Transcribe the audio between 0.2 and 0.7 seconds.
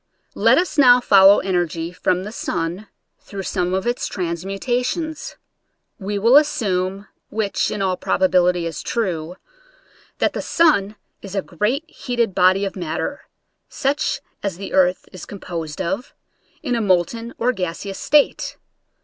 Let